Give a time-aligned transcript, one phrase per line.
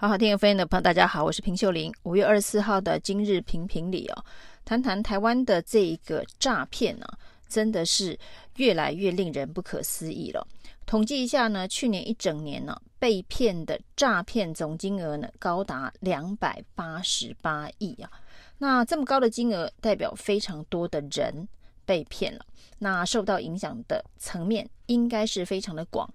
[0.00, 1.92] 好好听 FM 的朋友，大家好，我是平秀玲。
[2.04, 4.24] 五月二十四号的今日评评理哦，
[4.64, 7.06] 谈谈台湾的这一个诈骗呢，
[7.50, 8.18] 真的是
[8.56, 10.48] 越来越令人不可思议了。
[10.86, 18.10] 统计一下呢，去年一整年呢，被骗的诈骗总金额呢，高达两百八十八亿啊。
[18.56, 21.46] 那这么高的金额，代表非常多的人
[21.84, 22.46] 被骗了。
[22.78, 26.10] 那受到影响的层面，应该是非常的广。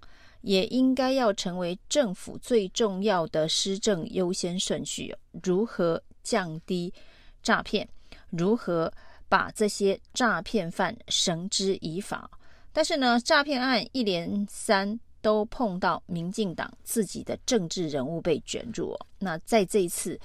[0.46, 5.12] 也应该要成为政府最重要的施政优先顺序。
[5.42, 6.94] 如何降低
[7.42, 7.88] 诈骗？
[8.30, 8.92] 如何
[9.28, 12.30] 把这些诈骗犯绳之以法？
[12.72, 18.96] 但是呢，诈骗案一连三都碰到民进党自己的政治人物被卷入。
[19.18, 20.16] 那在这一次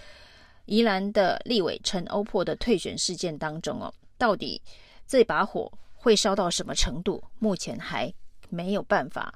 [0.65, 4.62] 宜兰的立委陈欧珀的退选事件当中哦，到底
[5.07, 7.23] 这把火会烧到什么程度？
[7.40, 8.13] 目前还
[8.49, 9.34] 没有办法。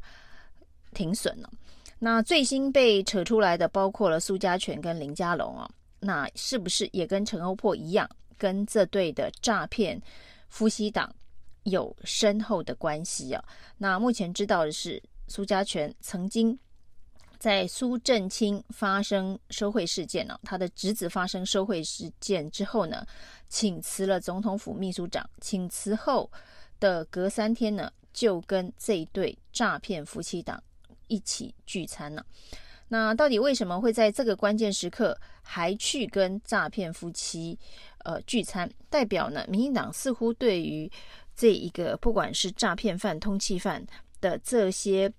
[0.96, 1.52] 停损了。
[2.00, 10.02] 那最新被扯出来的包括了苏家全跟林佳龙啊，那是不是也跟陈欧珀一样，跟这对的诈骗
[10.50, 11.14] 夫妻档
[11.64, 13.44] 有深厚的关系啊？
[13.78, 16.58] 那目前知道的是，苏家全曾经
[17.40, 23.06] 在苏震清发生收贿事件呢、他的侄子发生收贿事件之后呢，
[23.48, 26.30] 请辞了总统府秘书长，请辞后
[26.80, 30.62] 的隔三天呢，就跟这一对诈骗夫妻档。
[31.08, 32.24] 一起聚餐呢？
[32.88, 37.58] 那到底为什么会在这个关键时刻还去跟诈骗夫妻
[38.04, 38.70] 呃聚餐？
[38.92, 40.90] 代表呢，民进党似乎对于
[41.36, 43.84] 这一个不管是诈骗犯、通缉犯
[44.22, 45.12] 的这些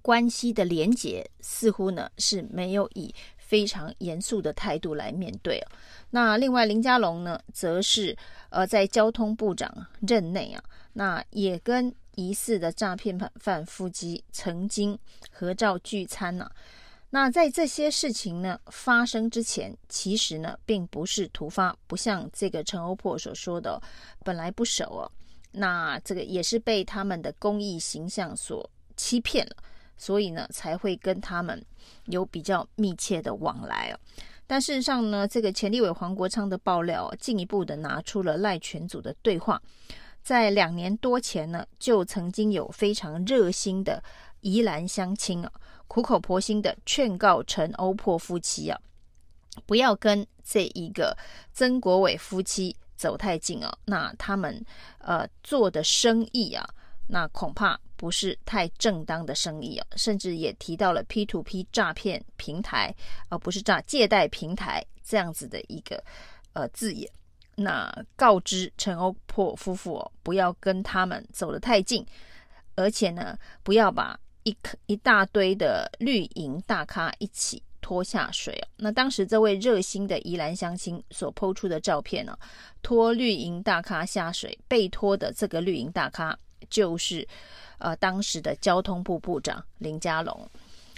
[0.00, 5.66] 关系的连结，似乎呢是没有以非常严肃的态度来面对哦。
[6.10, 8.16] 那另外林佳龙呢，则是
[8.50, 11.92] 呃在交通部长任内啊，那也跟。
[12.16, 14.98] 疑似的诈骗犯夫妻曾经
[15.30, 16.52] 合照聚餐呢、啊。
[17.10, 23.80] 那在这些事情呢发生之前，其实呢并不是突发，不像这个陈欧珀所说的
[24.24, 25.10] 本来不熟哦。
[25.52, 29.56] 那这个也是被他们的公益形象所欺骗了，
[29.96, 31.64] 所以呢才会跟他们
[32.06, 33.98] 有比较密切的往来哦。
[34.46, 39.62] 但事实上呢，这个前立委黄国昌的爆料进一步的拿出了赖群组的对话。
[40.24, 44.02] 在两年多前呢，就曾经有非常热心的
[44.40, 45.52] 宜兰乡亲啊，
[45.86, 48.80] 苦口婆心的劝告陈欧珀夫妻啊，
[49.66, 51.14] 不要跟这一个
[51.52, 53.76] 曾国伟夫妻走太近啊。
[53.84, 54.64] 那他们
[54.98, 56.66] 呃做的生意啊，
[57.06, 62.94] 那恐怕不是太正当的生意啊，甚至也提到了 P to P 诈骗平台，
[63.28, 66.02] 而不是诈借贷平台这样子的一个
[66.54, 67.10] 呃字眼。
[67.56, 72.04] 那告知陈欧珀夫妇哦，不要跟他们走得太近，
[72.74, 74.56] 而且呢，不要把一
[74.86, 78.66] 一大堆的绿营大咖一起拖下水哦。
[78.78, 82.36] 那当时这位热心的宜兰乡亲所抛出的照片呢，
[82.82, 86.36] 拖绿营大咖下水，被拖的这个绿营大咖
[86.68, 87.26] 就是
[87.78, 90.48] 呃当时的交通部部长林佳龙。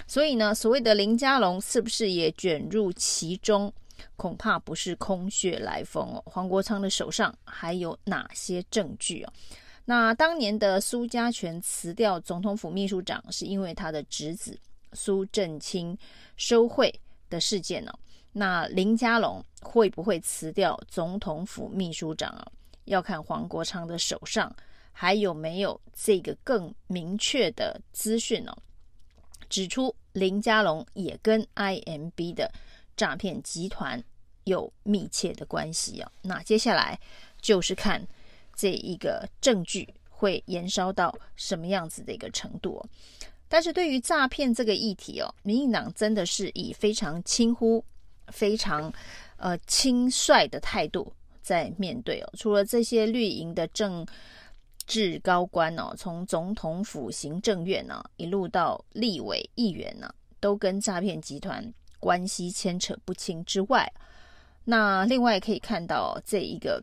[0.07, 3.73] 所以呢，所谓的林佳龙是不是也卷入其中？
[4.17, 6.23] 恐怕不是空穴来风哦。
[6.27, 9.33] 黄国昌的手上还有哪些证据哦？
[9.85, 14.59] 那当年的苏家全辞掉总统府秘书长，是因为他的侄子
[14.93, 15.97] 苏震清
[16.37, 16.93] 收贿
[17.31, 17.93] 的事件呢？
[18.33, 22.47] 那林佳龙会不会辞掉总统府秘书长啊？
[22.85, 24.55] 要看黄国昌的手上
[24.93, 28.57] 还有没有这个更明确的资讯哦，
[29.49, 32.51] 指出林佳龙也跟 IMB 的。
[32.97, 34.03] 诈骗集团
[34.45, 36.99] 有密切的关系哦，那接下来
[37.41, 38.07] 就是看
[38.55, 42.85] 这一个证据会延烧到什么样子的一个程度。
[43.49, 47.85] 但是对于诈骗这个议题哦，民进党真的是以非常轻忽、
[48.29, 48.93] 非常
[49.37, 51.13] 呃轻率的态度
[51.43, 52.33] 在面对哦。
[52.37, 54.05] 除了这些绿营的政
[54.87, 61.73] 治高官哦，从总统府、行政院呢，一路到立委、议员呢，都跟诈骗集团。
[62.07, 63.93] 关系牵扯不清之外，
[64.67, 66.81] 那另外可以看到这一个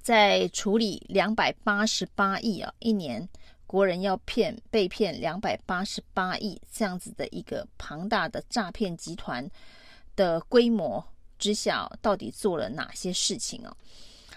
[0.00, 3.28] 在处理两百八十八亿啊，一年
[3.66, 9.44] 国人要骗被骗两百八十八亿这样子的一个庞大的诈骗集团
[10.14, 11.04] 的规模
[11.36, 13.76] 之下，到底做了哪些事情啊？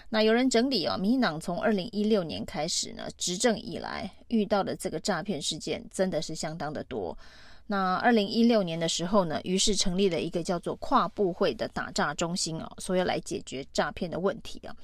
[0.08, 7.16] 那有人整理啊，民进党从二零一六年开始呢，执政以来遇到的这个诈骗事件真的是相当的多。
[7.66, 14.76] 那二零一六年的时候呢，于是成立了一个叫做跨部会的打诈中心啊，所以来解决诈骗的问题啊。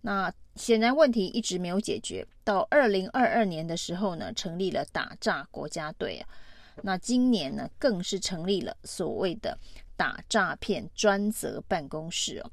[0.00, 2.26] 那显然问题一直没有解决。
[2.42, 6.28] 到二零二二年的时候呢，成立了打诈国家队啊。
[6.82, 9.56] 那今年呢，更是成立了所谓的
[9.94, 12.50] 打诈骗专责办公室哦，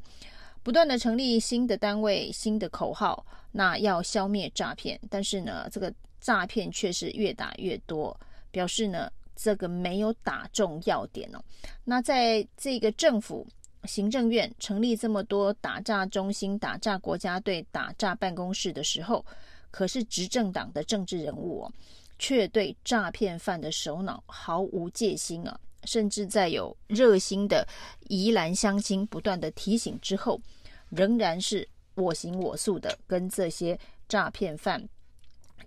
[0.61, 8.15] 不断的成立新的单位、新的口号，那要消灭诈骗，但是呢，这个诈骗却是越打越多，
[8.51, 9.09] 表示呢，
[9.41, 11.41] 这个没有打中要点哦。
[11.85, 13.47] 那在这个政府
[13.85, 19.25] 行政院成立这么多打诈中心、打诈国家队、打诈办公室的时候，
[19.71, 21.71] 可是执政党的政治人物哦。
[22.21, 25.57] 却对诈骗犯的首脑毫无戒心啊！
[25.85, 27.65] 甚至在有热心的
[28.09, 30.37] 宜兰乡亲不断的提醒之后，
[30.89, 31.65] 仍然是
[31.95, 34.85] 我行我素的跟这些诈骗犯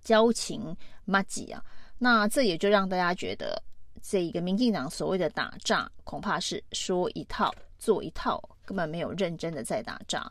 [0.05, 0.77] 交情
[1.07, 1.65] 麻吉啊！
[2.03, 3.63] 那这也就让大家觉得，
[4.03, 10.29] 这一个民进党所谓的打诈，恐怕是说一套做一套，根本没有认真的在打诈。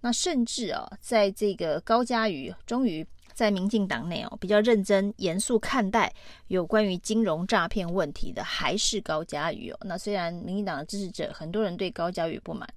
[0.00, 3.06] 那甚至啊，在这个高嘉瑜终于。
[3.34, 6.12] 在民进党内哦，比较认真严肃看待
[6.48, 9.78] 有关于金融诈骗问题的，还是高嘉瑜哦。
[9.86, 12.68] 那虽然民进党的支持者很多人对高嘉瑜不满，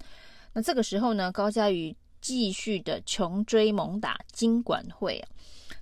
[0.54, 5.28] 那这个时候呢，高嘉瑜继续的穷追猛打金管会啊。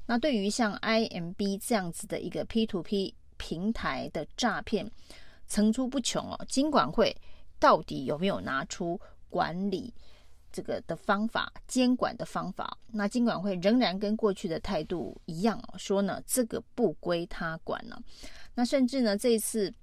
[0.05, 4.89] 那对于像 IMB 这样子的一个 P2P 平台的诈骗
[5.47, 7.15] 层出不穷哦，金管会
[7.59, 9.93] 到底有没有拿出管理？
[10.51, 17.99] 这个的方法，监管的方法，那金管会仍然跟过去的态度一样哦，说呢，这个不归他管了。
[18.53, 19.73] 那甚至呢，这一次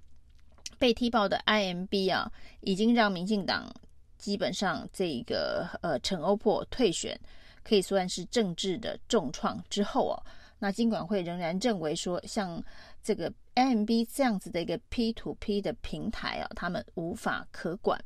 [0.79, 2.31] 被踢爆的 IMB 啊，
[2.61, 3.69] 已经让民进党
[4.17, 7.19] 基本上这个呃陈欧珀退选，
[7.63, 10.15] 可以算是政治的重创之后哦，
[10.59, 12.63] 那金管会仍然认为说，像
[13.03, 17.99] 这个 M B 这样子的一个 P to P 的平台啊，他们无法可管。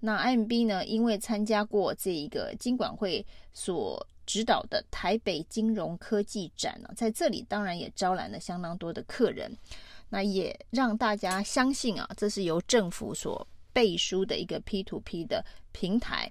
[0.00, 0.84] 那 M B 呢？
[0.86, 9.54] 因为参加过这一个金管会所指导的台北金融科技展呢，在这里当然也招揽了相当多的客人，
[10.08, 16.30] 那也让大家相信啊，这是由政府所背书的一个 P to P 的平台。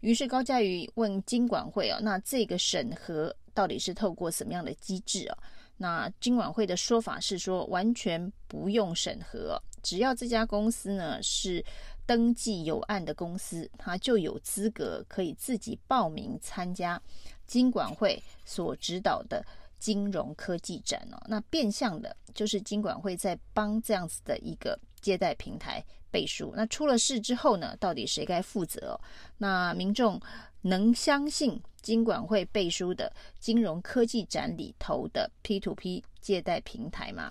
[0.00, 5.38] 于是高嘉瑜问金管会哦，那这个审核到底是透过什么样的机制啊？
[5.76, 11.64] 那金管会的说法是说，完全不用审核，只要这家公司呢是。
[12.06, 17.00] 登记有案的公司，他就有资格可以自己报名参加
[17.46, 19.42] 金管会所指导的
[19.78, 21.16] 金融科技展哦。
[21.26, 26.54] 那变相的就是金管会在帮这样子的一个借贷平台背书。
[26.56, 28.98] 那出了事之后呢，到底谁该负责？
[29.36, 30.18] 那民众
[30.62, 37.30] 能相信金管会背书的金融科技展里头的 P to P 借贷平台吗？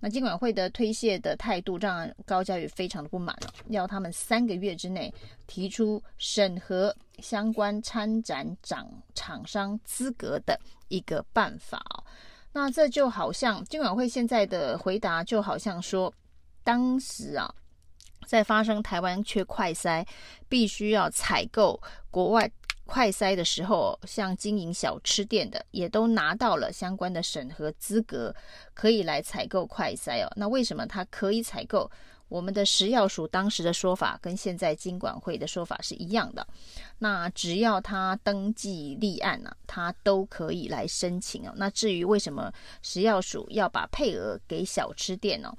[0.00, 3.36] 那金管会的推卸的态度让高嘉宇非常的不满，
[3.68, 5.12] 要他们三个月之内
[5.46, 10.58] 提出审核相关参展厂厂商资格的
[10.88, 11.80] 一个办法。
[12.52, 16.12] 那这就好像金管会现在的回答，就好像说，
[16.64, 17.54] 当时啊，
[18.26, 20.06] 在发生台湾缺快筛，
[20.48, 21.80] 必须要采购
[22.10, 22.50] 国外。
[22.84, 28.34] 快筛的时候，像经营小吃店的也都拿到了相关的审核资格，
[28.74, 30.30] 可以来采购快筛哦。
[30.36, 31.90] 那为什么他可以采购？
[32.28, 36.46] 我们的食药署当时的说法跟现在金管会的说法是一样的。
[36.98, 41.52] 那只要他登记立案呢、他都可以来申请哦。
[41.56, 45.54] 那至于为什么食药署要把配额给小吃店呢？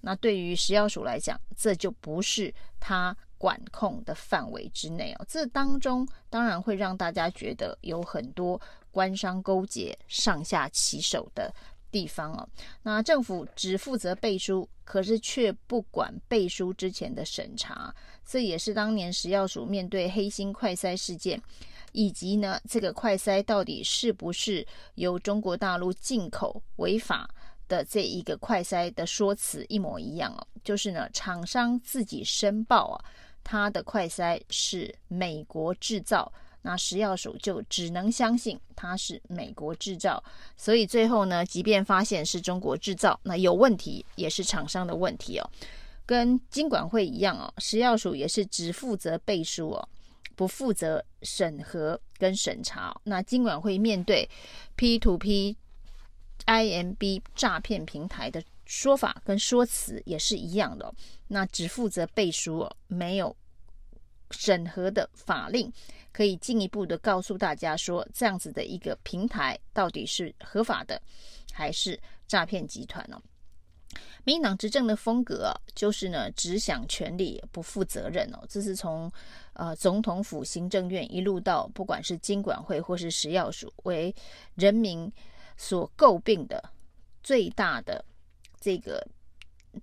[0.00, 3.16] 那对于食药署来讲，这就不是他。
[3.38, 8.58] 管控的范围之内哦，这当中当然会让大家觉得有很多
[8.90, 11.54] 官商勾结、上下其手的
[11.90, 12.48] 地方哦。
[12.82, 17.94] 那政府只负责背书，可是却不管背书之前的审查，
[18.24, 21.38] 这也是当年食药署面对黑心快筛事件，
[21.92, 27.28] 以及呢这个快筛到底是不是由中国大陆进口违法
[27.68, 33.04] 的这一个快筛的说辞一模一样哦，就是呢厂商自己申报啊。
[33.48, 36.32] 它的快筛是美国制造，
[36.62, 40.20] 那食药署就只能相信它是美国制造，
[40.56, 45.48] 所以最后呢，即便发现是中国制造，那有问题也是厂商的问题哦。
[46.04, 49.88] 跟金管会一样哦，食药署也是只负责背书哦，
[50.34, 53.00] 不负责审核跟审查。
[53.04, 54.28] 那金管会面对
[54.76, 55.54] P2P
[56.46, 58.42] IMB 诈骗平台的。
[58.68, 60.92] 说法跟说辞也是一样的，
[61.28, 63.36] 那只负责背书，没有
[64.32, 65.72] 审核的法令，
[66.12, 71.00] 可以进一步的告诉大家说，这样子的一个平台到底是合法的，
[71.52, 73.22] 还是诈骗集团呢？
[74.24, 79.08] 民进党执政的风格就是呢，只想权力不负责任哦，这是从
[79.52, 84.12] 呃总统府、行政院一路到不管是经管会或是食药署，为
[84.56, 85.08] 人民
[85.56, 86.70] 所诟病的
[87.22, 88.04] 最大的。
[88.58, 89.06] 这个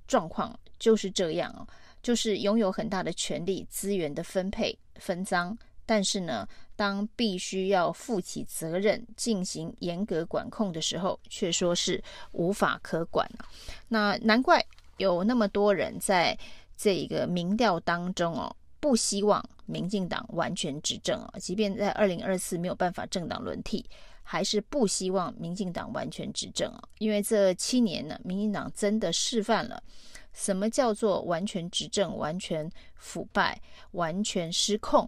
[0.07, 1.65] 状况就是这样哦，
[2.01, 12.03] 就是拥有很大的权力、资源的分配分赃，但是呢，当必须要负起责任、进行严格管控的时候，却说是
[12.33, 13.47] 无法可管啊。
[13.87, 14.65] 那难怪
[14.97, 16.37] 有那么多人在
[16.75, 23.85] 这个民调当中哦，不希望民进党完全执政啊，即便在二零二四没有办法政党轮替。
[24.23, 29.83] 还是不希望民进党完全执政啊，因为这七年呢，民进党真的示范了
[30.31, 33.61] 什么叫做完全执政、完全腐败、
[33.91, 35.07] 完全失控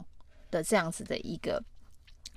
[0.51, 1.63] 的这样子的一个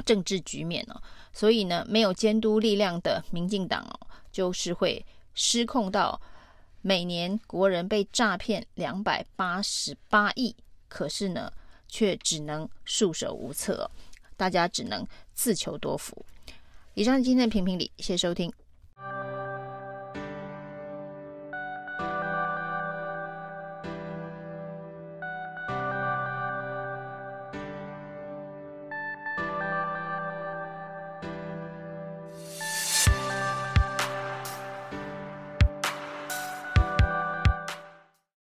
[0.06, 1.02] 政治局面哦。
[1.32, 5.04] 所以呢，没有监督力量的民进党哦，就是会
[5.34, 6.18] 失控到
[6.80, 10.56] 每年国人被诈骗两百八十八亿，
[10.88, 11.52] 可是呢，
[11.88, 13.90] 却只能束手无策，
[14.36, 16.24] 大家只能自求多福。
[16.98, 18.52] 以上今天的评评理，谢谢收听。